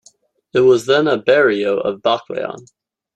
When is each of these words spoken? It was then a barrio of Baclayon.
It 0.53 0.61
was 0.61 0.87
then 0.87 1.07
a 1.07 1.15
barrio 1.21 1.77
of 1.77 2.01
Baclayon. 2.01 2.65